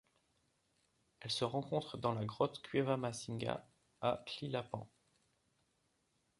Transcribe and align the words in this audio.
Elle 1.19 1.29
se 1.29 1.43
rencontre 1.45 1.99
dans 1.99 2.13
la 2.15 2.25
grotte 2.25 2.63
Cueva 2.63 2.97
Macinga 2.97 3.63
à 4.01 4.23
Tlilapan. 4.25 4.89